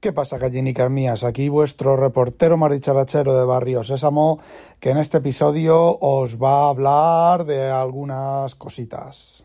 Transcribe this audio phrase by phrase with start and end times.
[0.00, 1.24] ¿Qué pasa, gallinicas mías?
[1.24, 4.38] Aquí vuestro reportero maricharachero de Barrio Sésamo,
[4.78, 9.44] que en este episodio os va a hablar de algunas cositas.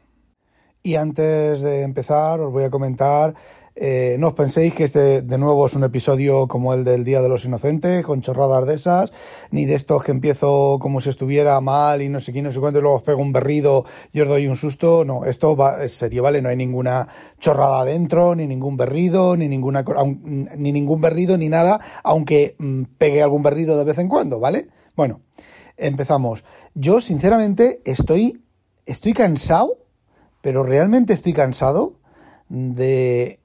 [0.81, 3.35] Y antes de empezar, os voy a comentar
[3.77, 7.21] eh, no os penséis que este de nuevo es un episodio como el del Día
[7.21, 9.11] de los Inocentes, con chorradas de esas,
[9.51, 12.61] ni de estos que empiezo como si estuviera mal y no sé quién, no sé
[12.61, 15.03] cuánto, y luego os pego un berrido y os doy un susto.
[15.03, 16.41] No, esto va, es serio, ¿vale?
[16.41, 17.07] No hay ninguna
[17.37, 19.83] chorrada dentro, ni ningún berrido, ni ninguna
[20.15, 24.69] ni ningún berrido, ni nada, aunque mm, pegue algún berrido de vez en cuando, ¿vale?
[24.95, 25.19] Bueno,
[25.75, 26.45] empezamos.
[26.75, 28.41] Yo, sinceramente, estoy,
[28.85, 29.79] estoy cansado,
[30.39, 31.99] pero realmente estoy cansado
[32.47, 33.39] de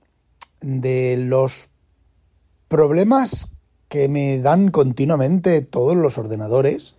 [0.61, 1.69] de los
[2.69, 3.49] problemas
[3.89, 6.95] que me dan continuamente todos los ordenadores,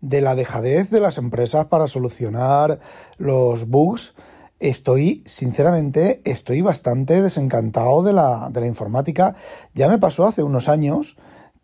[0.00, 2.78] de la dejadez de las empresas para solucionar
[3.16, 4.14] los bugs,
[4.60, 9.34] estoy, sinceramente, estoy bastante desencantado de la, de la informática.
[9.74, 11.16] Ya me pasó hace unos años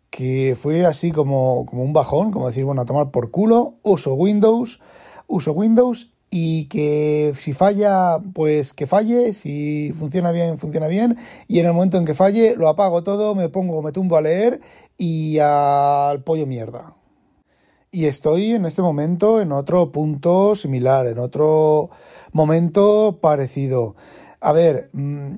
[0.09, 4.13] que fue así como, como un bajón, como decir, bueno, a tomar por culo, uso
[4.13, 4.79] Windows,
[5.27, 11.15] uso Windows y que si falla, pues que falle, si funciona bien, funciona bien,
[11.47, 14.21] y en el momento en que falle, lo apago todo, me pongo, me tumbo a
[14.21, 14.59] leer
[14.97, 16.97] y al pollo mierda.
[17.89, 21.89] Y estoy en este momento en otro punto similar, en otro
[22.33, 23.95] momento parecido.
[24.41, 25.37] A ver, mm,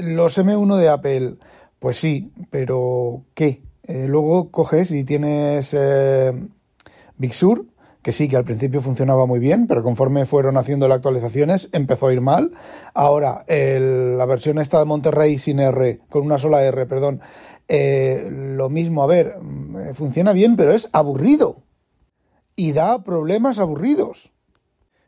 [0.00, 1.34] los M1 de Apple,
[1.78, 3.60] pues sí, pero ¿qué?
[3.82, 6.32] Eh, luego coges y tienes eh,
[7.18, 7.66] Big Sur,
[8.08, 12.06] que sí, que al principio funcionaba muy bien, pero conforme fueron haciendo las actualizaciones empezó
[12.06, 12.52] a ir mal.
[12.94, 17.20] Ahora, la versión esta de Monterrey sin R, con una sola R, perdón,
[17.68, 21.64] eh, lo mismo, a ver, mm, funciona bien, pero es aburrido.
[22.56, 24.32] Y da problemas aburridos.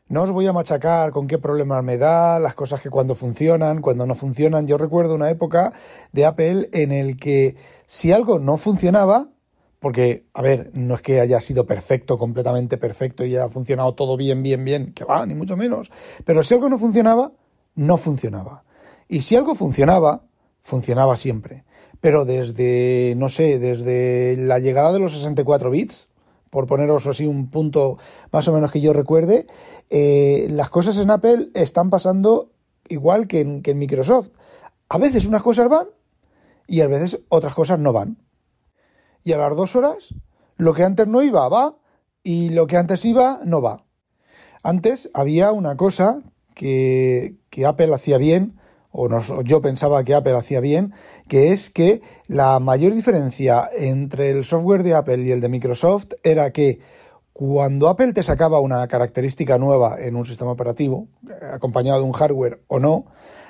[0.07, 3.81] No os voy a machacar con qué problemas me da, las cosas que cuando funcionan,
[3.81, 4.67] cuando no funcionan.
[4.67, 5.73] Yo recuerdo una época
[6.11, 7.55] de Apple en el que
[7.87, 9.29] si algo no funcionaba,
[9.81, 14.15] porque, a ver, no es que haya sido perfecto, completamente perfecto y haya funcionado todo
[14.15, 15.91] bien, bien, bien, que va, ni mucho menos.
[16.23, 17.31] Pero si algo no funcionaba,
[17.73, 18.63] no funcionaba.
[19.07, 20.21] Y si algo funcionaba,
[20.59, 21.65] funcionaba siempre.
[21.99, 26.09] Pero desde, no sé, desde la llegada de los 64 bits,
[26.51, 27.97] por poneros así un punto
[28.31, 29.47] más o menos que yo recuerde,
[29.89, 32.51] eh, las cosas en Apple están pasando
[32.87, 34.29] igual que en, que en Microsoft.
[34.89, 35.87] A veces unas cosas van
[36.67, 38.17] y a veces otras cosas no van
[39.23, 40.13] y a las dos horas
[40.57, 41.75] lo que antes no iba va
[42.23, 43.83] y lo que antes iba no va.
[44.63, 46.21] Antes había una cosa
[46.53, 48.59] que, Apple hacía bien,
[48.91, 49.09] o,
[49.41, 50.93] yo pensaba que Apple hacía bien,
[51.27, 56.13] que es que la mayor diferencia entre el software de Apple y el de Microsoft
[56.23, 56.79] era que
[57.33, 61.07] cuando Apple te sacaba una característica nueva en un sistema operativo,
[61.53, 63.05] acompañado de un hardware o no,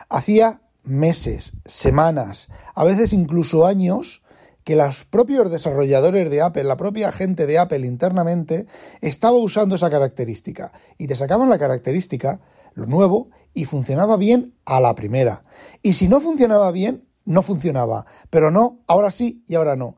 [0.07, 4.23] hacía meses, semanas, a veces incluso años,
[4.63, 8.67] que los propios desarrolladores de Apple, la propia gente de Apple internamente,
[9.01, 10.71] estaba usando esa característica.
[10.97, 12.39] Y te sacaban la característica,
[12.73, 15.43] lo nuevo, y funcionaba bien a la primera.
[15.81, 18.05] Y si no funcionaba bien, no funcionaba.
[18.29, 19.97] Pero no, ahora sí y ahora no.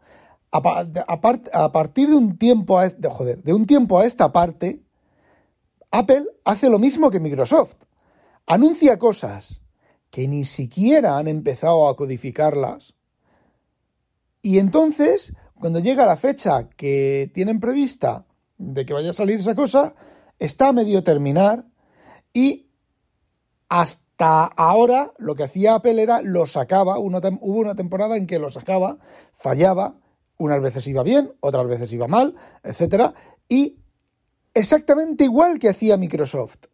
[0.51, 0.61] A,
[1.71, 4.83] partir de un tiempo a esta parte,
[5.91, 7.75] Apple hace lo mismo que Microsoft.
[8.45, 9.61] Anuncia cosas
[10.09, 12.93] que ni siquiera han empezado a codificarlas
[14.43, 18.25] y entonces, cuando llega la fecha que tienen prevista
[18.57, 19.95] de que vaya a salir esa cosa,
[20.37, 21.65] está a medio terminar
[22.33, 22.67] y
[23.69, 28.49] hasta ahora lo que hacía Apple era lo sacaba, hubo una temporada en que lo
[28.49, 28.99] sacaba,
[29.31, 29.95] fallaba,
[30.37, 33.13] unas veces iba bien, otras veces iba mal, etcétera,
[33.47, 33.79] y
[34.53, 36.65] exactamente igual que hacía Microsoft.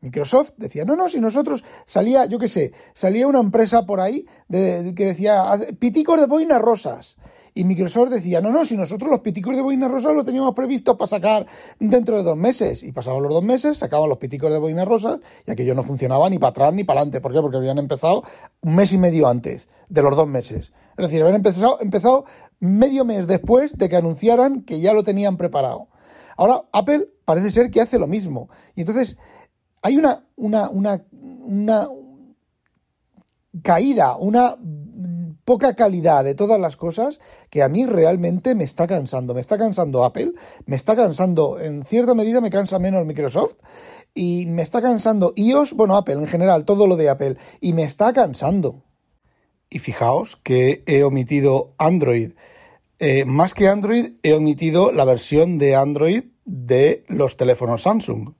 [0.00, 4.26] Microsoft decía, no, no, si nosotros salía, yo qué sé, salía una empresa por ahí
[4.48, 5.44] de, que decía,
[5.78, 7.16] piticos de boinas rosas.
[7.54, 10.96] Y Microsoft decía, no, no, si nosotros los piticos de boinas rosas los teníamos previsto
[10.96, 11.46] para sacar
[11.80, 12.84] dentro de dos meses.
[12.84, 16.30] Y pasaban los dos meses, sacaban los piticos de boinas rosas y aquello no funcionaba
[16.30, 17.20] ni para atrás ni para adelante.
[17.20, 17.40] ¿Por qué?
[17.40, 18.22] Porque habían empezado
[18.60, 20.72] un mes y medio antes de los dos meses.
[20.96, 22.26] Es decir, habían empezado, empezado
[22.60, 25.88] medio mes después de que anunciaran que ya lo tenían preparado.
[26.36, 28.48] Ahora Apple parece ser que hace lo mismo.
[28.76, 29.18] Y entonces
[29.82, 30.24] hay una,
[33.62, 34.56] caída, una
[35.44, 39.34] poca calidad de todas las cosas que a mí realmente me está cansando.
[39.34, 40.32] Me está cansando Apple,
[40.66, 43.56] me está cansando, en cierta medida me cansa menos Microsoft
[44.14, 47.84] y me está cansando iOS, bueno, Apple en general, todo lo de Apple, y me
[47.84, 48.84] está cansando.
[49.70, 52.32] Y fijaos que he omitido Android.
[52.98, 58.34] Eh, más que Android, he omitido la versión de Android de los teléfonos Samsung.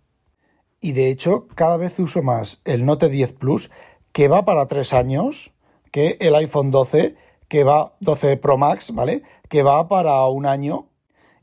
[0.81, 3.71] Y de hecho, cada vez uso más el Note 10 Plus,
[4.13, 5.53] que va para tres años,
[5.91, 7.17] que el iPhone 12,
[7.49, 9.23] que va 12 Pro Max, ¿vale?
[9.49, 10.89] Que va para un año.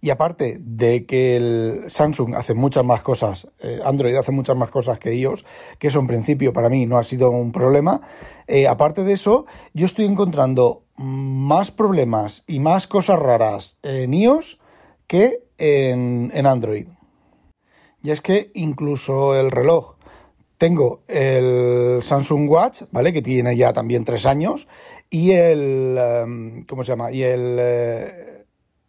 [0.02, 4.70] Y aparte de que el Samsung hace muchas más cosas, eh, Android hace muchas más
[4.70, 5.46] cosas que iOS,
[5.80, 8.02] que eso en principio para mí no ha sido un problema.
[8.46, 14.60] Eh, aparte de eso, yo estoy encontrando más problemas y más cosas raras en iOS
[15.08, 16.88] que en, en Android.
[18.06, 19.96] Y es que incluso el reloj
[20.60, 23.12] tengo el Samsung Watch, ¿vale?
[23.12, 24.68] Que tiene ya también tres años.
[25.10, 25.98] Y el.
[25.98, 27.12] Em, ¿Cómo se llama?
[27.12, 27.58] Y el.
[27.60, 28.46] Eh,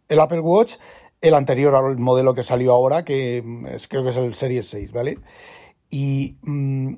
[0.07, 0.75] el Apple Watch,
[1.19, 3.43] el anterior al modelo que salió ahora, que
[3.73, 5.17] es, creo que es el Series 6, ¿vale?
[5.89, 6.37] Y.
[6.43, 6.93] Mm,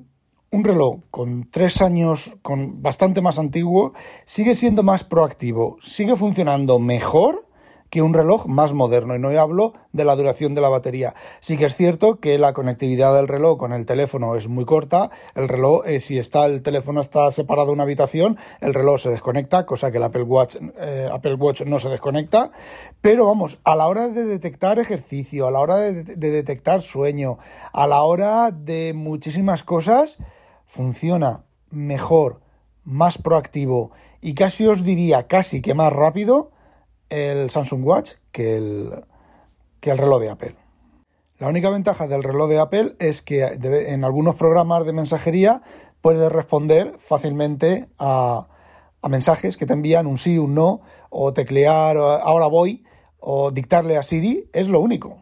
[0.52, 3.94] un reloj con tres años, con bastante más antiguo,
[4.26, 7.46] sigue siendo más proactivo, sigue funcionando mejor
[7.90, 9.14] que un reloj más moderno.
[9.14, 11.14] Y no hablo de la duración de la batería.
[11.40, 15.10] Sí que es cierto que la conectividad del reloj con el teléfono es muy corta.
[15.34, 19.10] El reloj, eh, si está el teléfono está separado de una habitación, el reloj se
[19.10, 22.50] desconecta, cosa que el Apple Watch, eh, Apple Watch no se desconecta.
[23.00, 27.38] Pero vamos, a la hora de detectar ejercicio, a la hora de, de detectar sueño,
[27.72, 30.18] a la hora de muchísimas cosas,
[30.66, 32.40] funciona mejor,
[32.84, 36.50] más proactivo y casi os diría casi que más rápido
[37.10, 39.04] el Samsung Watch que el,
[39.80, 40.56] que el reloj de Apple.
[41.38, 45.62] La única ventaja del reloj de Apple es que en algunos programas de mensajería
[46.00, 48.48] puedes responder fácilmente a,
[49.02, 52.84] a, mensajes que te envían un sí, un no, o teclear ahora voy,
[53.18, 55.18] o dictarle a Siri, es lo único.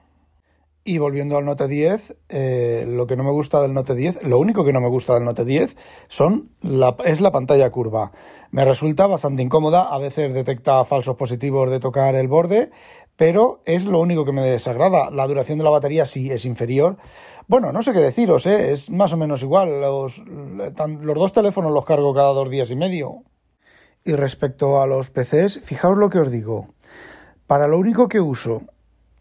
[0.85, 4.39] Y volviendo al Note 10, eh, lo que no me gusta del Note 10, lo
[4.39, 5.77] único que no me gusta del Note 10
[6.09, 8.13] son la, es la pantalla curva.
[8.51, 12.71] Me resulta bastante incómoda, a veces detecta falsos positivos de tocar el borde,
[13.17, 15.11] pero es lo único que me desagrada.
[15.11, 16.97] La duración de la batería sí es inferior.
[17.49, 18.73] Bueno, no sé qué deciros, ¿eh?
[18.73, 19.81] es más o menos igual.
[19.81, 23.25] Los, los dos teléfonos los cargo cada dos días y medio.
[24.05, 26.69] Y respecto a los PCs, fijaos lo que os digo.
[27.47, 28.63] Para lo único que uso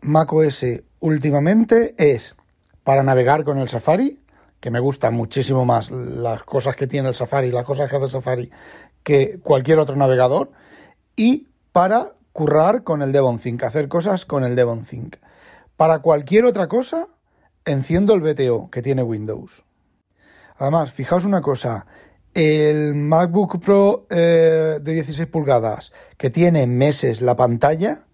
[0.02, 0.66] macOS
[1.00, 2.36] últimamente es
[2.84, 4.22] para navegar con el Safari,
[4.60, 8.06] que me gustan muchísimo más las cosas que tiene el Safari, las cosas que hace
[8.06, 8.52] el Safari,
[9.04, 10.52] que cualquier otro navegador,
[11.16, 15.18] y para currar con el DevonThink, hacer cosas con el DevonThink.
[15.76, 17.08] Para cualquier otra cosa,
[17.66, 19.64] enciendo el BTO que tiene Windows.
[20.58, 21.86] Además, fijaos una cosa,
[22.34, 28.06] el MacBook Pro eh, de 16 pulgadas, que tiene meses la pantalla,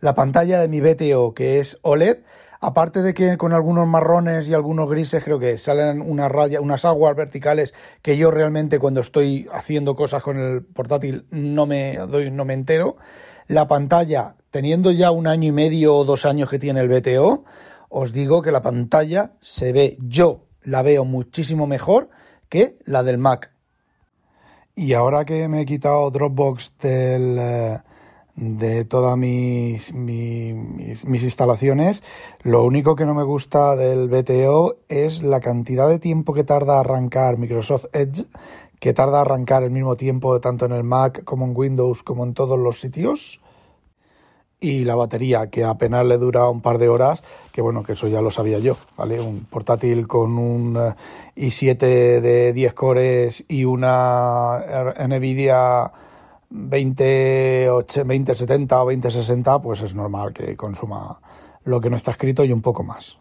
[0.00, 2.18] la pantalla de mi BTO, que es OLED,
[2.60, 6.84] aparte de que con algunos marrones y algunos grises creo que salen unas rayas, unas
[6.84, 12.30] aguas verticales que yo realmente cuando estoy haciendo cosas con el portátil no me doy,
[12.30, 12.96] no me entero.
[13.46, 17.44] La pantalla, teniendo ya un año y medio o dos años que tiene el BTO,
[17.88, 22.10] os digo que la pantalla se ve, yo la veo muchísimo mejor
[22.48, 23.52] que la del Mac.
[24.74, 27.78] Y ahora que me he quitado Dropbox del, eh,
[28.38, 32.02] de todas mis, mis, instalaciones.
[32.42, 36.78] Lo único que no me gusta del BTO es la cantidad de tiempo que tarda
[36.78, 38.26] arrancar Microsoft Edge,
[38.78, 42.34] que tarda arrancar el mismo tiempo tanto en el Mac como en Windows como en
[42.34, 43.40] todos los sitios.
[44.60, 48.08] Y la batería, que apenas le dura un par de horas, que bueno, que eso
[48.08, 49.20] ya lo sabía yo, ¿vale?
[49.20, 50.94] Un portátil con un eh,
[51.36, 51.76] i7
[52.20, 54.58] de 10 cores y una
[54.98, 55.92] NVIDIA
[56.50, 61.20] 20, 70 o 2060, pues es normal que consuma
[61.64, 63.18] lo que no está escrito y un poco más.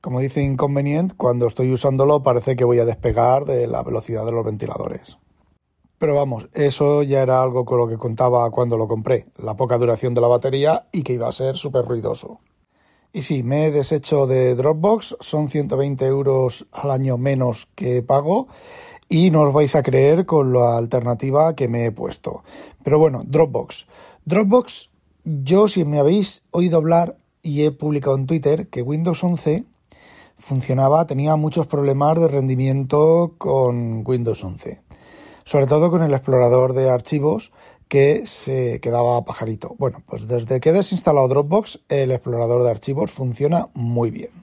[0.00, 4.32] Como dice Inconvenient, cuando estoy usándolo parece que voy a despegar de la velocidad de
[4.32, 5.18] los ventiladores.
[5.98, 9.78] Pero vamos, eso ya era algo con lo que contaba cuando lo compré, la poca
[9.78, 12.40] duración de la batería y que iba a ser súper ruidoso.
[13.12, 18.48] Y sí, me he deshecho de Dropbox, son 120 euros al año menos que pago
[19.12, 22.44] y no os vais a creer con la alternativa que me he puesto.
[22.82, 23.86] Pero bueno, Dropbox.
[24.24, 24.88] Dropbox,
[25.22, 29.66] yo si me habéis oído hablar y he publicado en Twitter que Windows 11
[30.38, 34.80] funcionaba, tenía muchos problemas de rendimiento con Windows 11.
[35.44, 37.52] Sobre todo con el explorador de archivos
[37.88, 39.74] que se quedaba pajarito.
[39.78, 44.41] Bueno, pues desde que he desinstalado Dropbox, el explorador de archivos funciona muy bien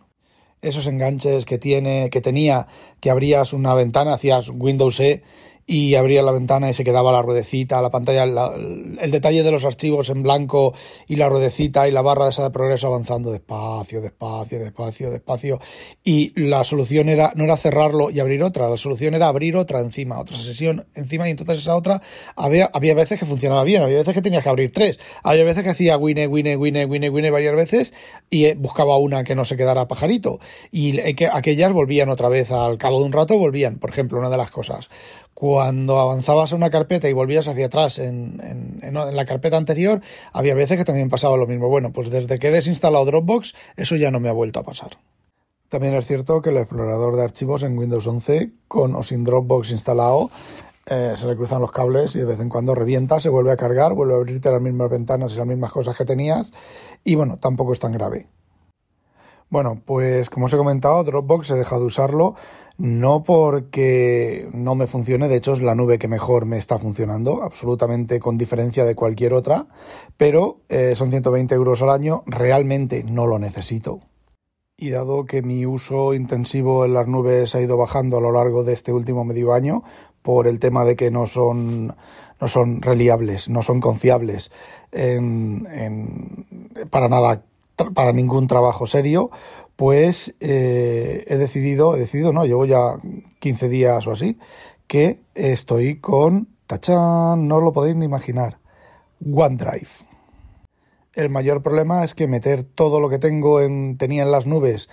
[0.61, 2.67] esos enganches que tiene, que tenía,
[2.99, 5.23] que abrías una ventana, hacías Windows E
[5.69, 9.65] y abría la ventana y se quedaba la ruedecita, la pantalla, el detalle de los
[9.65, 10.73] archivos en blanco
[11.07, 15.59] y la ruedecita y la barra de esa de progreso avanzando despacio, despacio, despacio, despacio.
[16.03, 19.79] Y la solución era, no era cerrarlo y abrir otra, la solución era abrir otra
[19.79, 22.01] encima, otra sesión encima y entonces esa otra
[22.35, 25.61] había, había veces que funcionaba bien, había veces que tenías que abrir tres, había veces
[25.61, 27.93] que hacía wine, wine, wine, wine, wine varias veces
[28.31, 30.39] y eh, buscaba una que no se quedara pajarito.
[30.71, 34.31] Y que aquellas volvían otra vez al cabo de un rato, volvían, por ejemplo, una
[34.31, 34.89] de las cosas
[35.39, 40.01] cuando avanzabas a una carpeta y volvías hacia atrás en, la carpeta anterior,
[40.33, 41.69] había veces que también pasaba lo mismo.
[41.69, 44.97] Bueno, pues desde que he desinstalado Dropbox, eso ya no me ha vuelto a pasar.
[45.69, 49.71] También es cierto que el explorador de archivos en Windows 11, con o sin Dropbox
[49.71, 50.29] instalado,
[50.87, 53.55] eh, se le cruzan los cables y de vez en cuando revienta, se vuelve a
[53.55, 56.51] cargar, vuelve a abrirte las mismas ventanas y las mismas cosas que tenías.
[57.05, 58.27] Y bueno, tampoco es tan grave.
[59.49, 62.35] Bueno, pues como os he comentado, Dropbox he dejado de usarlo
[62.79, 67.43] no porque no me funcione, de hecho es la nube que mejor me está funcionando,
[67.43, 69.67] absolutamente con diferencia de cualquier otra,
[70.15, 73.99] pero eh, son 120 euros al año, realmente no lo necesito.
[74.77, 78.63] Y dado que mi uso intensivo en las nubes ha ido bajando a lo largo
[78.63, 79.83] de este último medio año,
[80.21, 81.97] por el tema de que no son,
[82.39, 84.51] no son reliables, no son confiables
[86.89, 87.43] para nada
[87.93, 89.29] para ningún trabajo serio,
[89.75, 92.97] pues eh, he decidido, he decidido, no, llevo ya
[93.39, 94.37] 15 días o así,
[94.87, 98.59] que estoy con, tachán, no lo podéis ni imaginar,
[99.25, 99.89] OneDrive.
[101.13, 104.89] El mayor problema es que meter todo lo que tengo en, tenía en las nubes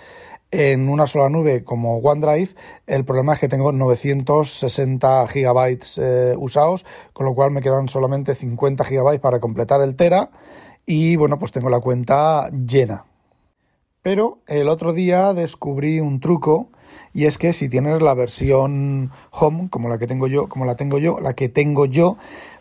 [0.51, 2.51] en una sola nube como OneDrive,
[2.85, 8.33] el problema es que tengo 960 gigabytes eh, usados, con lo cual me quedan solamente
[8.33, 10.29] 50 gigabytes para completar el Tera
[10.87, 13.05] y bueno, pues tengo la cuenta llena.
[14.01, 16.69] Pero el otro día descubrí un truco
[17.13, 20.77] y es que si tienes la versión home como la que tengo yo, como la
[20.77, 22.17] tengo yo, la que tengo yo,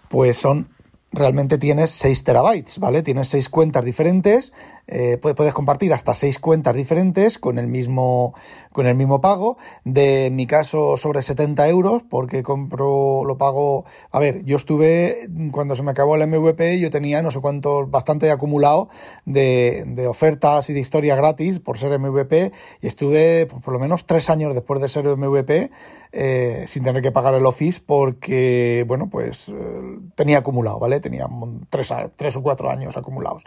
[0.08, 0.68] pues son
[1.12, 3.02] realmente tienes 6 terabytes, ¿vale?
[3.04, 4.52] Tienes 6 cuentas diferentes
[4.88, 8.34] eh, puedes compartir hasta seis cuentas diferentes con el mismo
[8.72, 9.56] con el mismo pago.
[9.84, 13.84] De mi caso sobre 70 euros porque compro lo pago.
[14.10, 17.86] A ver, yo estuve cuando se me acabó el MVP yo tenía no sé cuánto
[17.86, 18.88] bastante acumulado
[19.24, 22.52] de, de ofertas y de historia gratis por ser MVP
[22.82, 25.70] y estuve pues, por lo menos tres años después de ser MVP
[26.12, 31.00] eh, sin tener que pagar el Office porque bueno pues eh, tenía acumulado, ¿vale?
[31.00, 31.26] Tenía
[31.70, 33.44] tres, tres o cuatro años acumulados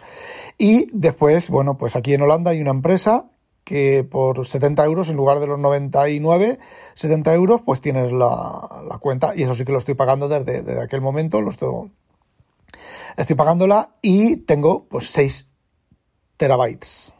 [0.58, 3.30] y después pues, bueno, pues aquí en Holanda hay una empresa
[3.62, 6.58] que por 70 euros en lugar de los 99,
[6.94, 11.00] 70 euros, pues tienes la, cuenta y eso sí que lo estoy pagando desde, aquel
[11.00, 11.92] momento, lo estoy,
[13.16, 15.46] estoy pagándola y tengo pues 6
[16.36, 17.14] terabytes.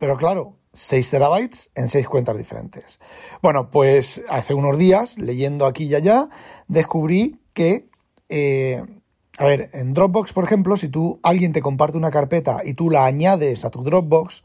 [0.00, 2.98] Pero claro, 6 terabytes en 6 cuentas diferentes.
[3.42, 6.28] Bueno, pues hace unos días, leyendo aquí y allá,
[6.66, 7.88] descubrí que
[8.28, 8.82] eh,
[9.38, 12.90] a ver, en Dropbox, por ejemplo, si tú alguien te comparte una carpeta y tú
[12.90, 14.44] la añades a tu Dropbox,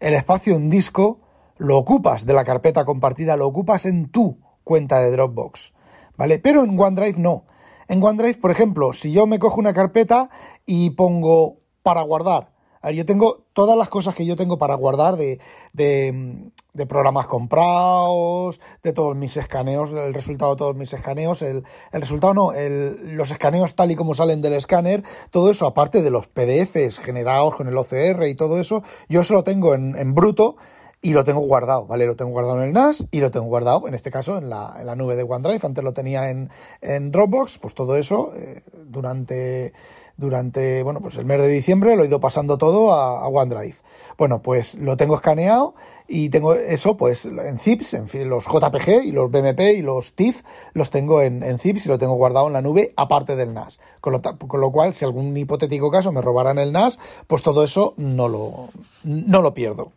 [0.00, 1.20] el espacio en disco
[1.56, 5.74] lo ocupas de la carpeta compartida, lo ocupas en tu cuenta de Dropbox,
[6.16, 6.38] ¿vale?
[6.38, 7.44] Pero en OneDrive no.
[7.88, 10.30] En OneDrive, por ejemplo, si yo me cojo una carpeta
[10.66, 14.74] y pongo para guardar, a ver, yo tengo todas las cosas que yo tengo para
[14.74, 15.40] guardar de,
[15.72, 22.00] de, programas comprados, de todos mis escaneos, el resultado de todos mis escaneos, el, el
[22.00, 26.10] resultado no, el, los escaneos tal y como salen del escáner, todo eso, aparte de
[26.10, 30.14] los PDFs generados con el OCR y todo eso, yo eso lo tengo en, en
[30.14, 30.56] bruto
[31.00, 32.06] y lo tengo guardado, ¿vale?
[32.06, 34.76] Lo tengo guardado en el NAS y lo tengo guardado, en este caso, en la,
[34.80, 35.60] en la nube de OneDrive.
[35.62, 39.72] Antes lo tenía en, en Dropbox, pues todo eso eh, durante
[40.18, 43.76] durante, bueno, pues el mes de diciembre lo he ido pasando todo a, OneDrive.
[44.18, 45.74] Bueno, pues lo tengo escaneado
[46.08, 50.14] y tengo eso, pues en zips, en fin, los JPG y los BMP y los
[50.14, 50.42] TIFF
[50.74, 53.78] los tengo en, en zips y lo tengo guardado en la nube aparte del NAS.
[54.00, 56.98] Con lo, con lo cual, si algún hipotético caso me robaran el NAS,
[57.28, 58.68] pues todo eso no lo,
[59.04, 59.92] no lo pierdo.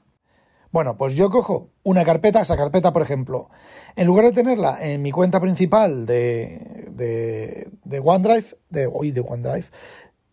[0.72, 3.50] Bueno, pues yo cojo una carpeta, esa carpeta, por ejemplo,
[3.96, 9.20] en lugar de tenerla en mi cuenta principal de, de, de OneDrive, de hoy de
[9.20, 9.66] OneDrive,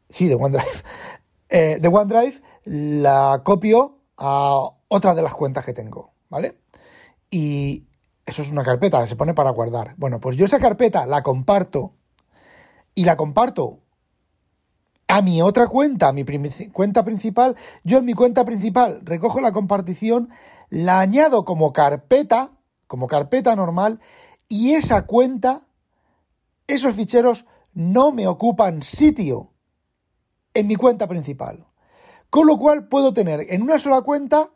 [0.08, 0.82] sí, de OneDrive,
[1.48, 6.58] eh, de OneDrive la copio a otra de las cuentas que tengo, ¿vale?
[7.30, 7.86] Y
[8.26, 9.94] eso es una carpeta se pone para guardar.
[9.96, 11.94] Bueno, pues yo esa carpeta la comparto
[12.94, 13.80] y la comparto
[15.06, 16.24] a mi otra cuenta, a mi
[16.72, 17.56] cuenta principal.
[17.84, 20.28] Yo en mi cuenta principal recojo la compartición,
[20.68, 22.52] la añado como carpeta,
[22.86, 24.00] como carpeta normal,
[24.48, 25.66] y esa cuenta,
[26.66, 29.52] esos ficheros no me ocupan sitio
[30.54, 31.66] en mi cuenta principal.
[32.30, 34.50] Con lo cual puedo tener en una sola cuenta,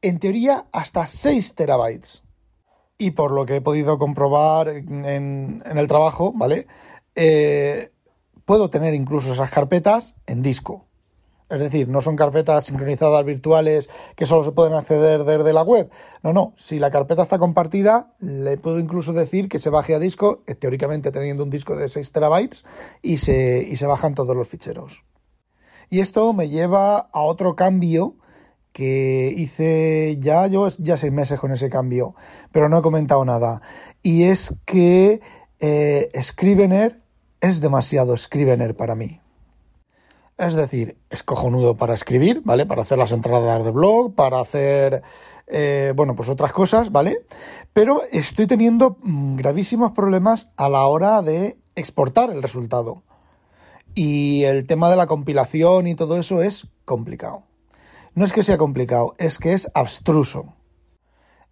[0.00, 2.22] en teoría, hasta 6 terabytes.
[2.98, 6.68] y por lo que he podido comprobar en, el trabajo, ¿vale?
[7.16, 7.90] Eh,
[8.44, 10.86] puedo tener incluso esas carpetas en disco.
[11.52, 15.90] Es decir, no son carpetas sincronizadas virtuales que solo se pueden acceder desde la web.
[16.22, 16.54] No, no.
[16.56, 20.54] Si la carpeta está compartida, le puedo incluso decir que se baje a disco, eh,
[20.54, 22.64] teóricamente teniendo un disco de 6 terabytes,
[23.02, 25.04] y se, y se bajan todos los ficheros.
[25.90, 28.16] Y esto me lleva a otro cambio
[28.72, 32.14] que hice ya, yo ya seis meses con ese cambio,
[32.50, 33.60] pero no he comentado nada.
[34.02, 35.20] Y es que
[35.60, 37.02] eh, Scrivener
[37.42, 39.21] es demasiado Scrivener para mí.
[40.42, 42.66] Es decir, es cojonudo para escribir, ¿vale?
[42.66, 45.04] Para hacer las entradas de blog, para hacer,
[45.46, 47.24] eh, bueno, pues otras cosas, ¿vale?
[47.72, 53.04] Pero estoy teniendo gravísimos problemas a la hora de exportar el resultado.
[53.94, 57.44] Y el tema de la compilación y todo eso es complicado.
[58.16, 60.54] No es que sea complicado, es que es abstruso.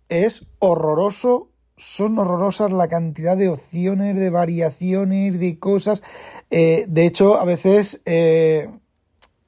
[0.09, 6.03] Es horroroso, son horrorosas la cantidad de opciones, de variaciones, de cosas.
[6.51, 8.01] Eh, de hecho, a veces...
[8.05, 8.69] Eh,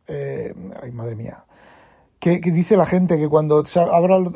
[0.07, 1.45] eh, ay, madre mía.
[2.19, 3.65] ¿Qué dice la gente que cuando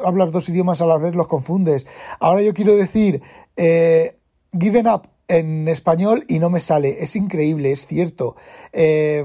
[0.04, 1.86] hablas dos idiomas a la vez los confundes.
[2.18, 3.22] Ahora yo quiero decir
[3.56, 7.04] given up en español y no me sale.
[7.04, 8.34] Es increíble, es cierto.
[8.72, 9.22] he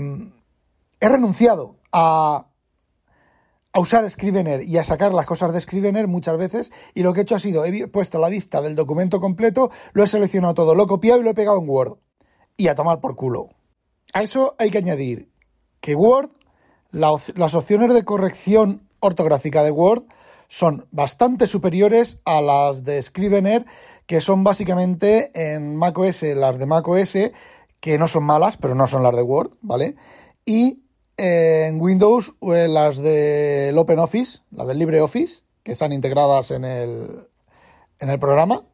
[0.99, 2.51] renunciado a
[3.73, 7.21] a usar Scrivener y a sacar las cosas de Scrivener muchas veces y lo que
[7.21, 10.75] he hecho ha sido, he puesto la vista del documento completo, lo he seleccionado todo,
[10.75, 11.97] lo he copiado y lo he pegado en Word.
[12.57, 13.49] Y a tomar por culo.
[14.13, 15.30] A eso hay que añadir
[15.81, 16.29] que Word,
[16.91, 20.03] las opciones de corrección ortográfica de Word
[20.47, 23.65] son bastante superiores a las de Scrivener,
[24.05, 27.17] que son básicamente en macOS las de macOS,
[27.79, 29.95] que no son malas, pero no son las de Word, ¿vale?
[30.45, 30.83] Y
[31.17, 37.27] en Windows eh, las del OpenOffice, las del LibreOffice, que están integradas en el,
[37.99, 38.65] en el programa.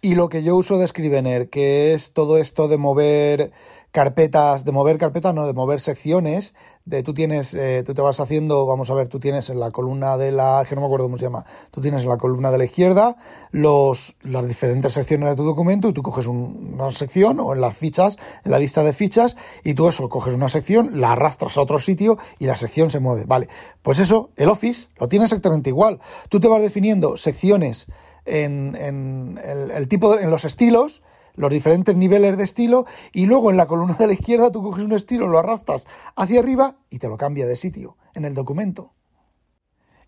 [0.00, 3.52] Y lo que yo uso de Scrivener, que es todo esto de mover
[3.94, 6.52] carpetas, de mover carpetas, no, de mover secciones,
[6.84, 9.70] de tú tienes, eh, tú te vas haciendo, vamos a ver, tú tienes en la
[9.70, 12.50] columna de la, que no me acuerdo cómo se llama, tú tienes en la columna
[12.50, 13.14] de la izquierda
[13.52, 17.76] los, las diferentes secciones de tu documento y tú coges una sección o en las
[17.76, 21.60] fichas, en la lista de fichas y tú eso, coges una sección, la arrastras a
[21.60, 23.48] otro sitio y la sección se mueve, vale.
[23.80, 26.00] Pues eso, el Office lo tiene exactamente igual.
[26.28, 27.86] Tú te vas definiendo secciones
[28.24, 29.38] en, en
[29.72, 33.94] el, tipo, en los estilos, los diferentes niveles de estilo y luego en la columna
[33.94, 37.46] de la izquierda tú coges un estilo, lo arrastras hacia arriba y te lo cambia
[37.46, 38.92] de sitio en el documento.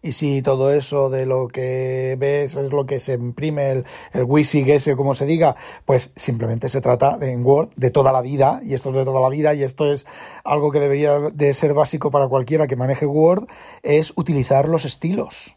[0.02, 4.22] Y si todo eso de lo que ves es lo que se imprime el, el
[4.22, 8.20] WYSIG ese, como se diga, pues simplemente se trata de, en Word de toda la
[8.20, 10.06] vida, y esto es de toda la vida, y esto es
[10.44, 13.48] algo que debería de ser básico para cualquiera que maneje Word,
[13.82, 15.56] es utilizar los estilos.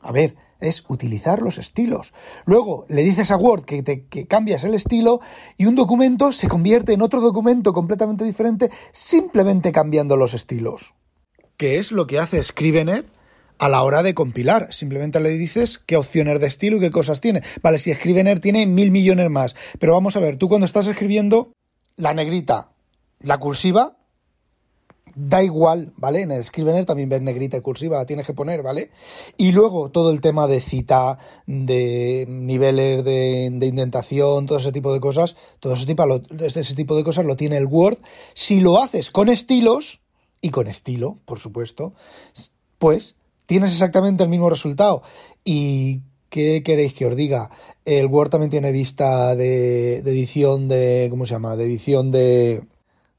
[0.00, 2.14] A ver, es utilizar los estilos.
[2.46, 5.20] Luego le dices a Word que, te, que cambias el estilo
[5.56, 10.94] y un documento se convierte en otro documento completamente diferente simplemente cambiando los estilos.
[11.56, 13.04] ¿Qué es lo que hace Scrivener?
[13.58, 14.72] a la hora de compilar.
[14.72, 17.42] Simplemente le dices qué opciones de estilo y qué cosas tiene.
[17.62, 19.54] Vale, si Scrivener tiene mil millones más.
[19.78, 21.52] Pero vamos a ver, tú cuando estás escribiendo
[21.96, 22.72] la negrita,
[23.20, 23.98] la cursiva,
[25.14, 26.22] da igual, ¿vale?
[26.22, 28.90] En el Scrivener también ves negrita y cursiva, la tienes que poner, ¿vale?
[29.36, 35.00] Y luego todo el tema de cita, de niveles de, indentación, todo ese tipo de
[35.00, 36.04] cosas, todo ese tipo,
[36.40, 37.98] ese tipo de cosas lo tiene el Word.
[38.34, 40.02] Si lo haces con estilos,
[40.42, 41.94] y con estilo, por supuesto,
[42.78, 43.14] pues
[43.46, 45.02] tienes exactamente el mismo resultado.
[45.44, 47.50] ¿Y qué queréis que os diga?
[47.84, 51.56] El Word también tiene vista de, de edición de, ¿cómo se llama?
[51.56, 52.64] De edición de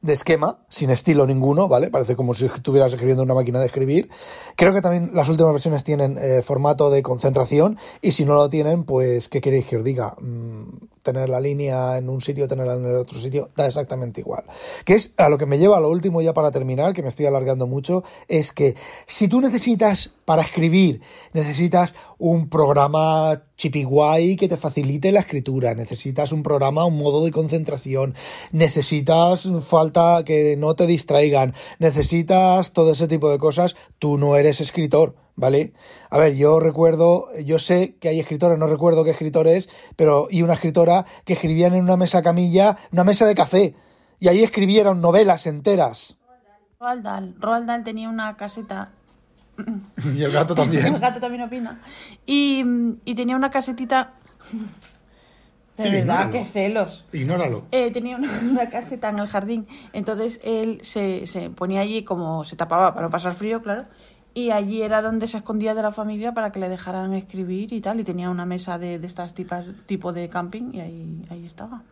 [0.03, 1.89] de esquema, sin estilo ninguno, ¿vale?
[1.89, 4.09] Parece como si estuvieras escribiendo una máquina de escribir.
[4.57, 8.49] Creo que también las últimas versiones tienen eh, formato de concentración y si no lo
[8.49, 10.15] tienen, pues, ¿qué queréis que os diga?
[10.19, 14.43] Mm, tener la línea en un sitio, tenerla en el otro sitio, da exactamente igual.
[14.85, 17.09] Que es a lo que me lleva a lo último ya para terminar, que me
[17.09, 21.01] estoy alargando mucho, es que si tú necesitas para escribir,
[21.33, 27.31] necesitas un programa chipiguay que te facilite la escritura, necesitas un programa, un modo de
[27.31, 28.15] concentración,
[28.51, 29.92] necesitas falta
[30.25, 35.73] que no te distraigan, necesitas todo ese tipo de cosas, tú no eres escritor, ¿vale?
[36.09, 40.27] A ver, yo recuerdo, yo sé que hay escritores, no recuerdo qué escritor es, pero
[40.29, 43.75] y una escritora que escribían en una mesa camilla, una mesa de café,
[44.19, 46.17] y ahí escribieron novelas enteras.
[46.79, 48.91] Roald Dahl, Roald Dahl tenía una caseta
[50.13, 50.85] y el gato también.
[50.95, 51.79] el gato también opina.
[52.25, 52.63] Y,
[53.15, 54.13] tenía una casetita.
[55.77, 57.05] De verdad, qué celos.
[57.11, 57.63] Ignóralo.
[57.71, 59.67] Eh, tenía una, caseta en el jardín.
[59.91, 63.85] Entonces él se, se, ponía allí como se tapaba para no pasar frío, claro.
[64.35, 67.81] Y allí era donde se escondía de la familia para que le dejaran escribir y
[67.81, 67.99] tal.
[67.99, 71.83] Y tenía una mesa de, de estas tipas, tipo de camping y ahí, ahí estaba.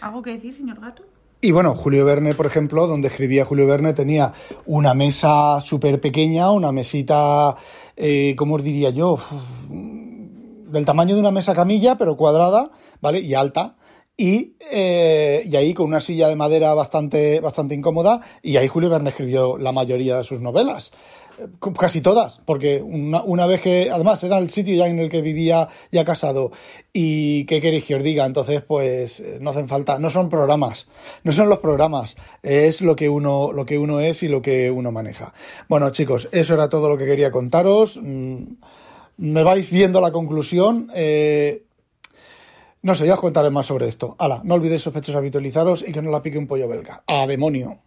[0.00, 1.02] ¿Algo que decir, señor gato?
[1.40, 4.32] Y bueno, Julio Verne, por ejemplo, donde escribía Julio Verne, tenía
[4.64, 7.54] una mesa súper pequeña, una mesita,
[7.94, 9.18] eh, ¿cómo os diría yo?
[10.66, 13.20] Del tamaño de una mesa camilla, pero cuadrada, ¿vale?
[13.20, 13.76] Y alta.
[14.18, 18.88] Y, eh, y ahí con una silla de madera bastante, bastante incómoda, y ahí Julio
[18.88, 20.92] Verne escribió la mayoría de sus novelas.
[21.38, 21.46] Eh,
[21.78, 25.20] Casi todas, porque una, una vez que, además, era el sitio ya en el que
[25.20, 26.50] vivía ya casado.
[26.94, 28.24] ¿Y qué queréis que os diga?
[28.24, 30.86] Entonces, pues eh, no hacen falta, no son programas,
[31.22, 34.70] no son los programas, es lo que uno, lo que uno es y lo que
[34.70, 35.34] uno maneja.
[35.68, 38.00] Bueno, chicos, eso era todo lo que quería contaros.
[38.02, 38.44] Mm,
[39.18, 40.90] Me vais viendo la conclusión.
[40.94, 41.64] Eh,
[42.82, 44.14] no sé, ya os contaré más sobre esto.
[44.18, 47.02] Hala, no olvidéis sospechosos habitualizaros y que no la pique un pollo belga.
[47.06, 47.78] ¡A demonio!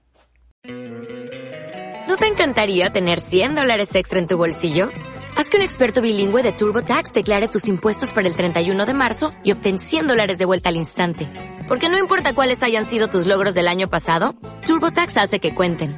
[0.63, 4.89] ¿No te encantaría tener 100 dólares extra en tu bolsillo?
[5.37, 9.31] Haz que un experto bilingüe de TurboTax declare tus impuestos para el 31 de marzo
[9.43, 11.29] y obtén 100 dólares de vuelta al instante.
[11.67, 15.97] Porque no importa cuáles hayan sido tus logros del año pasado, TurboTax hace que cuenten.